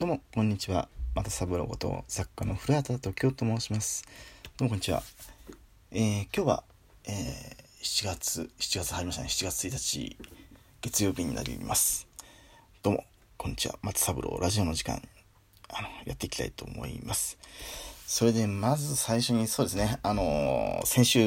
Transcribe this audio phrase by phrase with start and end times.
[0.00, 0.88] どうも、こんにちは。
[1.14, 4.02] またサブロゴと作家の古畑時生と申します。
[4.56, 5.02] どうも、こんにちは。
[5.90, 6.64] えー、今日は、
[7.04, 9.28] えー、7月、7月入りましたね。
[9.28, 10.16] 7月1日、
[10.80, 12.08] 月曜日になります。
[12.82, 13.04] どうも、
[13.36, 13.78] こんにちは。
[13.82, 15.06] 松三郎ラジオの時間、
[15.68, 17.36] あの、やっていきたいと思います。
[18.06, 21.20] それで、まず最初に、そうですね、あのー、先週、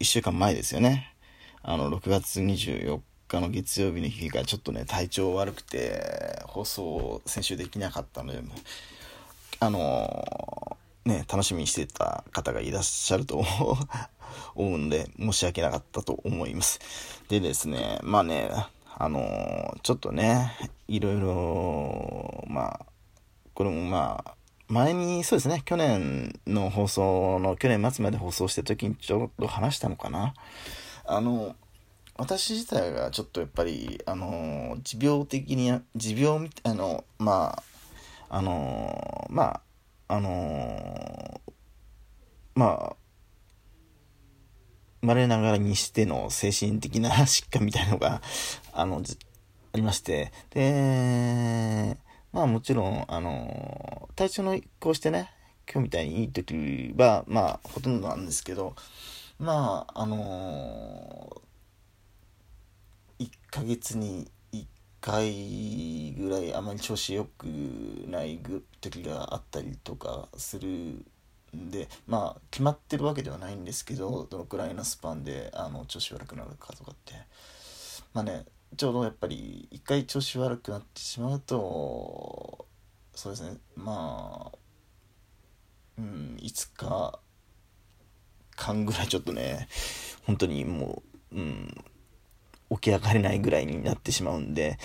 [0.00, 1.14] 1週間前ですよね。
[1.62, 2.98] あの、6月24
[3.38, 8.42] 日の月曜日の日がちょっとね、体調悪くて、放送を先週できなかったので、
[9.60, 13.44] あの、ね、楽しみにしてた方がいらっしゃると
[14.54, 16.80] 思うんで、申し訳なかったと思います。
[17.28, 18.50] でですね、まあね、
[18.98, 20.52] あの、ちょっとね、
[20.88, 22.86] いろいろ、まあ、
[23.54, 24.34] これもまあ、
[24.68, 30.34] 前にそうですね、去年の放送の、去年末まで放送して時にちょっと話したのかな。
[31.04, 31.56] あの、
[32.20, 37.62] 私自体がちょっとやっぱり、あの持病的に、持病みたいの、ま
[38.28, 39.62] あ、あのま
[40.06, 41.40] あ、あの
[42.54, 42.96] まあ、
[45.00, 48.20] 生まれながらにしての精神的な疾患みたいのが、
[48.74, 48.98] あの、
[49.72, 51.96] ありまして、で、
[52.34, 55.30] まあもちろん、あの体調のこうしてね、
[55.72, 58.76] 今日みたいにいい時は、まあ、ほとんどなんですけど、
[59.38, 61.40] まあ、あの
[63.50, 64.64] 1ヶ月に1
[65.00, 67.44] 回ぐらいあまり調子良く
[68.06, 68.40] ない
[68.80, 77.14] 時があったりとかするんでまあ決まってるわけではないんですけどどのくらいのスパンであの調子悪くなるかとかって。
[78.12, 78.44] まあね
[78.76, 82.66] ちょうどやっぱり一回調子悪くなってしまうと
[83.14, 83.56] そうですね。
[83.74, 84.58] まあ
[85.98, 87.20] うん5日
[88.56, 89.68] 間ぐらいちょっとね
[90.24, 91.84] 本当にもううん
[92.70, 94.78] 起き上がれないぐらいになってしまうんで、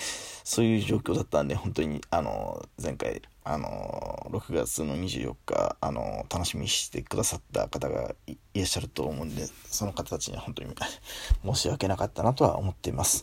[0.44, 10.74] そういう状況だったんで、本当に、あの、前回、あの、6月の24日、あの、楽しみにしてくださった方がいらっしゃると思うんで、その方たちには本当に
[11.44, 13.22] 申し訳なかったなとは思っています。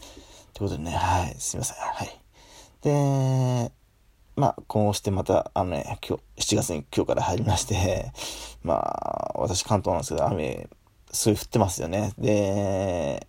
[0.53, 1.77] ということでね、はい、すいません。
[1.77, 2.19] はい。
[2.81, 3.71] で、
[4.35, 8.11] まあ、こうしてまた、あのね、今日、7月に今日から入りまして、
[8.63, 10.69] まあ、私関東なんですけど、雨、
[11.11, 12.13] すごい降ってますよね。
[12.17, 13.27] で、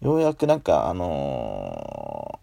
[0.00, 2.40] ようやくなんか、あの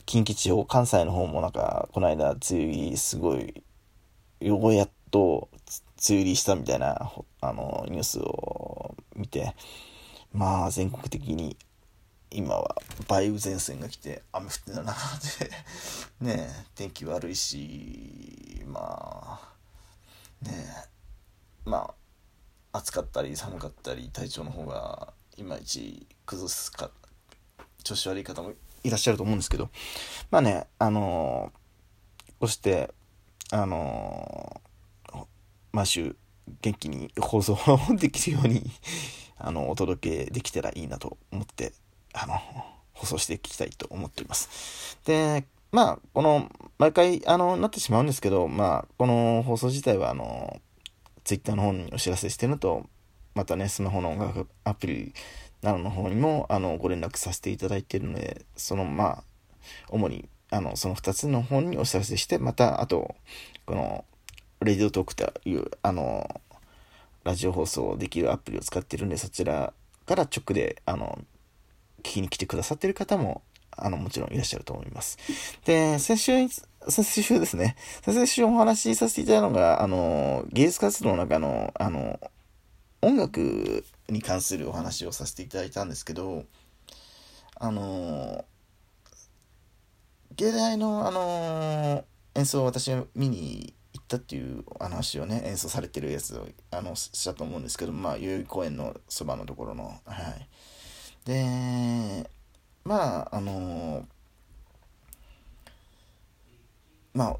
[0.00, 3.62] ー、近畿地方、関西の方もなんか、この間、梅雨入り、すごい、
[4.40, 5.60] ようやっと、梅
[6.10, 7.10] 雨入りしたみたいな、
[7.40, 9.54] あのー、ニュースを見て、
[10.32, 11.56] まあ、全国的に、
[12.30, 12.76] 今は
[13.08, 14.96] 梅雨前線が来て雨降ってたなっ
[15.38, 15.50] て
[16.20, 20.88] ね天気悪いしまあね
[21.64, 21.94] ま
[22.72, 26.90] あ暑かったり寒かったり体調の方がいまいち崩すか
[27.84, 29.70] 調子悪い方もいらっしゃると思うんですけど
[30.32, 32.92] まあねあのー、こうして
[33.52, 35.24] あのー、
[35.72, 36.16] 毎週
[36.60, 37.56] 元気に放送
[37.96, 38.68] できるように
[39.38, 41.72] あのお届けできたらいいなと思って
[42.12, 42.34] あの
[42.92, 44.98] 放送していきたいと思っております。
[45.04, 50.60] でまあこの毎回あのなってしまうんですけどまあこの放送自体はあの
[51.22, 52.88] Twitter の方にお知らせしてるのと
[53.38, 55.14] またね、スマホの音楽アプリ
[55.62, 59.24] などの方にも、あの、ご連絡させていただいているので、その、まあ、
[59.90, 63.14] 主に、あの、その2つの方にお知らせして、また、あと、
[63.64, 64.04] この、
[64.60, 66.40] レディオトークという、あの、
[67.22, 69.72] ラジオ放送できるアプリを使ってるんで、そちら
[70.04, 71.20] から直で、あの、
[72.00, 75.16] 聞きに来てくださってる方も、あの、もちろんいらっしゃると思います。
[75.64, 76.32] で、先週、
[76.88, 82.18] 先週ですね、先週お話しさせていただいたのが、あの、芸術活動の中の、あの、
[83.00, 86.44] 音楽に関するお話をさせていただいたんですけど
[87.56, 88.44] あの
[90.36, 92.04] 芸大のあの
[92.34, 99.90] 演奏を私が見に行ったっていう話をね演奏されてるやつをあのしたと思うんですけどまあ代々木公園のそばのところのは
[100.30, 100.48] い。
[101.24, 102.30] で
[102.84, 104.06] まああの
[107.12, 107.36] まあ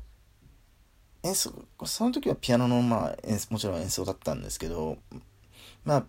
[1.22, 1.52] 演奏
[1.84, 3.16] その時はピアノのまあ
[3.50, 4.98] もちろん演奏だったんですけど
[5.84, 6.06] まあ、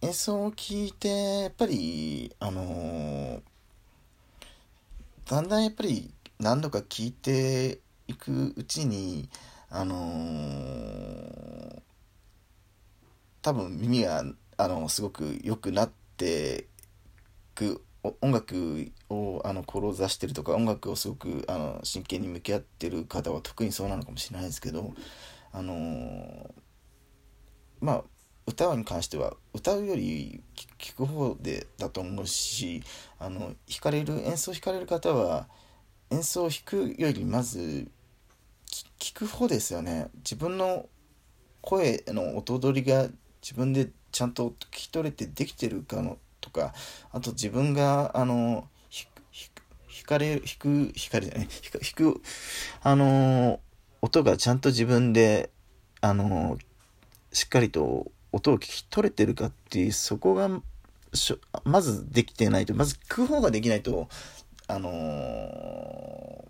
[0.00, 3.42] 演奏を聴いて、やっぱり、あのー、
[5.30, 9.28] だんだんやっぱり何度か聴いていくうちに、
[9.70, 11.80] あのー、
[13.42, 14.24] 多分耳が、
[14.56, 16.66] あの、すごく良くなって
[17.54, 17.84] く、
[18.20, 24.92] 音楽をあの志してるとか音楽をすごくあの真剣に向き合ってる方は特にそうなのかもしれないですけど
[25.52, 26.54] あの、
[27.82, 28.04] まあ
[28.46, 30.40] 歌に関しては歌うより
[30.80, 32.82] 聴く方でだと思うし
[33.18, 35.46] あの弾かれる演奏を弾かれる方は
[36.10, 37.88] 演奏を弾くよりまず
[38.98, 40.08] 聞く方ですよね。
[40.16, 40.86] 自分の
[41.60, 43.08] 声の音取りが
[43.42, 46.74] 自分でちゃんと聞き取れてできてるかのとか
[47.10, 52.22] あと自分があの弾かれ弾く弾かれじゃない弾く
[52.82, 53.60] あの
[54.00, 55.50] 音がちゃんと自分で
[56.00, 56.58] あの
[57.32, 60.48] しっかりと音を聞き取れてるかっていうそこが
[61.64, 64.08] まずできてないとまず聞く方ができないと
[64.68, 66.48] あの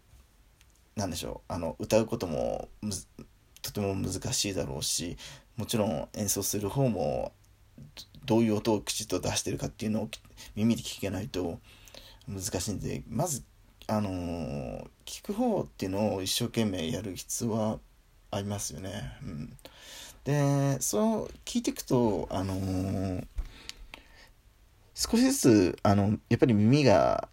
[0.97, 2.69] ー、なんでしょうあの歌うことも
[3.63, 5.17] とても難しいだろうし
[5.57, 7.33] もちろん演奏する方も
[8.25, 10.09] どういう音を口と出してるかっていうのを
[10.55, 11.59] 耳で聞けないと
[12.29, 13.43] 難しいんでまず
[13.89, 17.79] あのー、聞く方っていうのを一生懸命やる必要は
[18.31, 19.13] ありますよね。
[19.23, 19.57] うん、
[20.25, 23.25] でそう聞いていくとあのー、
[24.95, 27.29] 少しずつあのやっぱり耳が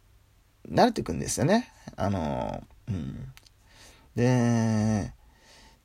[0.68, 1.72] 慣れていくんですよね。
[1.96, 3.34] あのー、うん、
[4.16, 5.14] で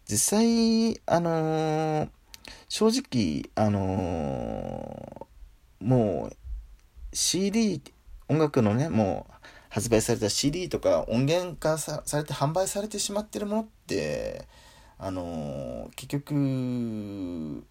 [0.06, 2.08] 実際あの
[2.68, 5.26] 正直あの
[5.80, 6.36] もう
[7.16, 7.82] CD
[8.28, 9.34] 音楽のねもう
[9.68, 14.46] 発売された CD とか音源化されて販売されてしまってるものって
[15.04, 17.62] あの結局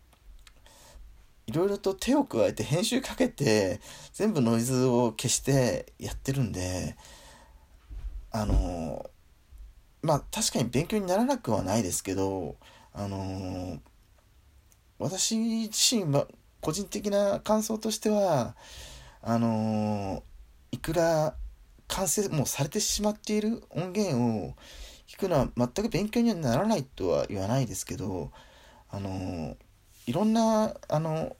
[1.48, 3.82] いろいろと手を加えて編集かけて
[4.12, 6.96] 全部ノイズを消してやってるんで
[8.32, 9.10] あの
[10.04, 12.56] まあ確かに勉強にならなくはないですけど
[12.94, 13.80] あの
[15.00, 16.28] 私自身は
[16.62, 18.56] 個人的な感想としては
[19.24, 20.22] あの
[20.72, 21.34] いくら
[21.88, 24.54] 完成もうされてしまっている音源を
[25.13, 28.31] 聞くのは全く勉強にはならないとは言わないですけど
[28.89, 29.56] あの
[30.07, 31.36] いろんなあの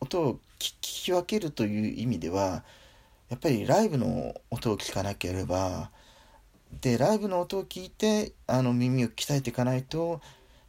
[0.00, 2.64] 音を聞き分けるという意味では
[3.28, 5.90] やっぱりライブの音を聞かなければ
[6.80, 10.22] でライブの音を聞いてあの耳を鍛えていかないと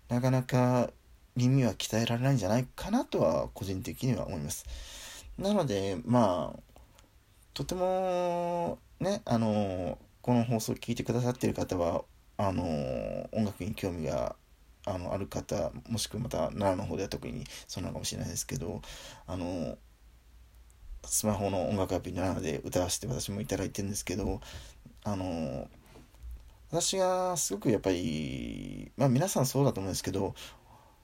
[0.10, 0.90] なかなか
[1.38, 4.66] 耳は鍛えられないんじゃないかなとは個人的には思います。
[5.38, 6.60] なのでまあ
[7.54, 12.04] とてもねあのこの放送を聞いてくださってる方は
[12.36, 12.64] あの
[13.32, 14.36] 音楽に興味が
[14.84, 18.82] あのある方もしくはまた奈良の方では特にそうなのかもしれないですけど
[19.28, 19.78] あの
[21.04, 24.42] スマホの音楽アプリ奈良で歌わせて私もいただいてるんですけど
[25.04, 25.68] あの
[26.72, 30.34] 私がすごくやっぱりまあ皆さんそうだと思うんですけど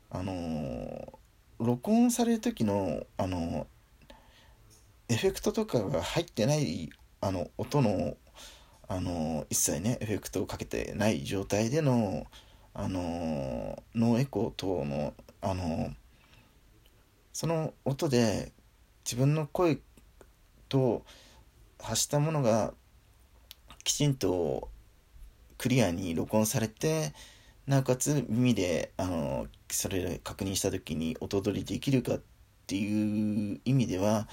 [0.10, 1.20] あの
[1.60, 3.68] 録音される時のあの
[5.10, 6.90] エフェクトとかが入ってない
[7.22, 8.18] あの音の
[8.92, 12.28] あの一切ねエフェクトをかけてない状態での
[12.74, 15.94] あのノーエコー等のあの
[17.32, 18.52] その音で
[19.06, 19.78] 自分の声
[20.68, 21.06] と
[21.80, 22.74] 発したものが
[23.86, 24.68] きちんと
[25.58, 27.14] クリアに録音されて
[27.68, 32.22] なおかつ耳であのそれ確認した時に音取りできるかっ
[32.68, 34.28] ていう意味では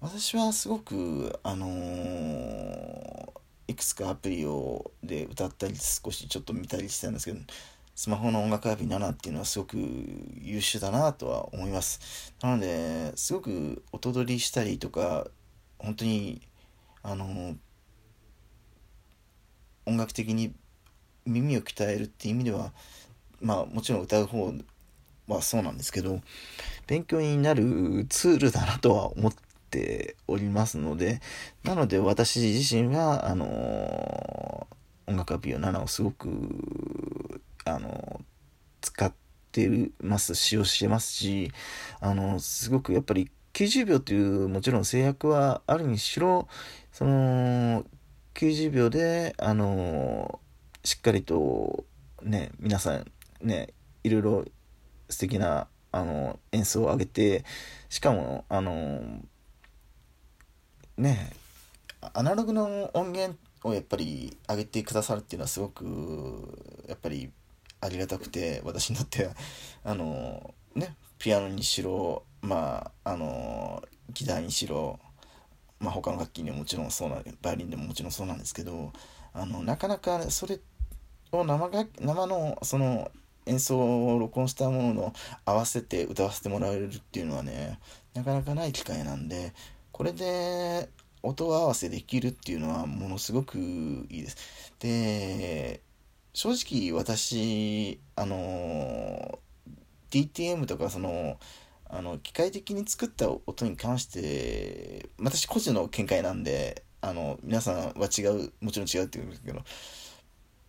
[0.00, 7.40] 私はすごくあのー、いくつかアプリをで歌ったり少しちょっと見たりしてたんですけど
[7.94, 9.76] スマホの音楽アプリ7っていうのはすごく
[10.42, 12.34] 優秀だなとは思います。
[12.42, 15.28] なのですごく音取りしたりとか
[15.78, 16.42] 本当に
[17.02, 17.54] あの、
[19.86, 20.54] 音楽的に
[21.26, 22.72] 耳を鍛えるっていう意味では
[23.40, 24.52] まあもちろん歌う方
[25.28, 26.20] はそうなんですけど
[26.86, 31.20] 勉強になるツールだなとは思ってておりますので、
[31.64, 36.28] なので私自身は、あのー、音楽アプリを7をすごく、
[37.64, 38.24] あのー、
[38.80, 39.12] 使っ
[39.50, 41.50] てます使用してますし、
[42.00, 46.48] あのー、すごくやっぱり90秒というもちろん制約はあるにしろ、
[46.92, 47.84] その、
[48.34, 50.40] 90秒で、あの
[50.82, 51.84] しっかりと、
[52.22, 54.44] ね、皆さん、ね、いろいろ
[55.08, 57.44] 素敵なあの演奏を上げて
[57.88, 59.20] しかもあの
[60.96, 61.32] ね
[62.12, 67.30] アナログの音源をやっぱり上げてくださるっていうのはすごくやっぱり
[67.80, 69.32] ありがたくて私にとっては。
[69.84, 73.82] あのねピアノにしろまああの
[74.12, 74.98] ギターにしろ
[75.78, 78.92] まあ他の楽器にももちろんそうなバイオリンでももちろんそうなんですけど
[79.32, 80.60] あのなかなかそれ
[81.32, 83.10] を生が生のその
[83.46, 85.12] 演奏を録音したものの
[85.44, 87.78] 合わせて歌わせてもらえるっていうのはね
[88.14, 89.52] なかなかない機会なんで
[89.94, 90.88] これで
[91.22, 94.72] 音合わせできるっていうのはものすごくいいです。
[94.80, 95.82] で、
[96.32, 96.50] 正
[96.90, 99.38] 直私、あの、
[100.10, 101.38] DTM とかその、
[101.88, 109.60] あの、機械的に作った音に関して、私個人の見解なんで、あの皆さんは違うもちろん違うって言うんですけど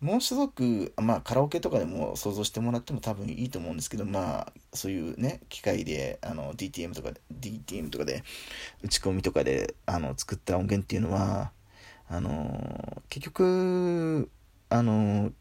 [0.02, 8.24] もうすごく、まあ、カラオケとかでも想像してもらっても多分いいと思うんですけど、まあ、そういうね、機械で、あの、DTM とかで、DTM とかで、
[8.84, 11.52] 打ち込みとかで、あの、作った音源っていうのは、
[12.10, 14.30] あの、結局、
[14.70, 15.32] あの、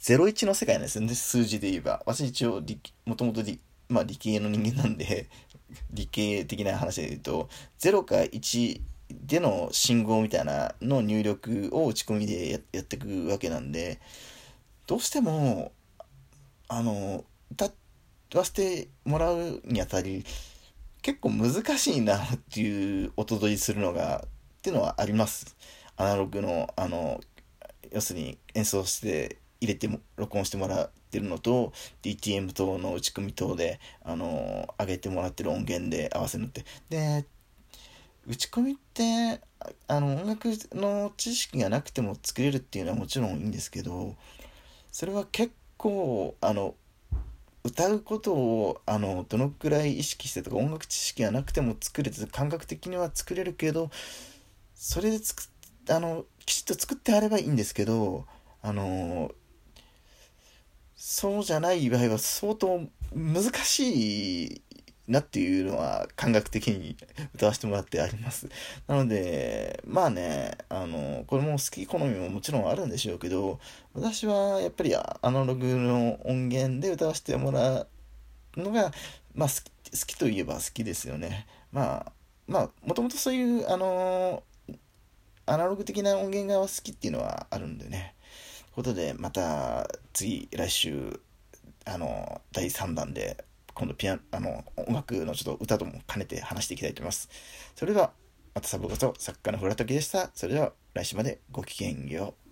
[0.00, 2.02] 01の世界なんですよね、数字で言えば。
[2.06, 2.62] 私一応、
[3.04, 3.42] もともと、
[3.88, 5.28] まあ、理系の人間なんで、
[5.92, 7.48] 理系的な話で言うと、
[7.78, 14.00] 0か1での信号みたいなの入力を打ち込みでやっていくわけなんで
[14.86, 15.72] どうしても
[16.68, 17.70] あの歌
[18.34, 20.24] わせてもらうにあたり
[21.02, 24.24] 結構難しいなっていう音取りするのが
[24.58, 25.56] っていうのはあります。
[25.96, 27.20] アナログのあの
[27.90, 31.72] 要するに演奏して入れても録音してもらってるのと
[32.02, 36.64] DTM 等の打ち込み等であの上げてもらってる音源で合わせるのって。
[36.90, 37.24] で
[38.28, 39.40] 打ち込みって
[39.86, 44.16] あの音楽の知識がなくても作れるっていうのはもちろんいいんですけど
[44.92, 46.74] それは結構あの
[47.64, 53.90] 歌うことをあのどのくらい意識してとか音楽知識がなくても作れて感覚的には作れるけど
[54.74, 55.42] それで作
[55.90, 58.26] あのきちっと作ってあればいいんですけど
[58.62, 59.32] あの
[60.96, 62.80] そうじゃない場合は相当
[63.14, 64.62] 難しい
[65.08, 66.96] なっていうのは感覚的に
[67.34, 68.48] 歌わせてもらってあります。
[68.86, 73.58] なので、まあね、あの、これも好き好みももちろんあるんでしょうけど、
[73.94, 77.88] 私はやっぱりアナログの音源で歌わせてもらう
[78.56, 78.92] のが、
[79.34, 81.46] まあ好き、好きといえば好きですよね。
[81.72, 82.12] まあ、
[82.46, 84.42] まあ、もともとそういう、あの、
[85.46, 88.14] アナログ的な音源が好きっていうのはあるんでね。
[88.74, 91.20] ということで、また次、来週、
[91.86, 93.44] あの、第3弾で
[93.78, 97.28] 今度ピアあの音楽のちょっと歌とも兼ねて話していきたいと思います。
[97.76, 98.10] それでは、
[98.52, 100.30] またサブこと作家のフラトキでした。
[100.34, 102.47] それでは来週までごきげんよう。